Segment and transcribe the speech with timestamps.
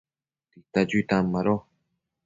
[0.51, 1.55] tita chuitan mado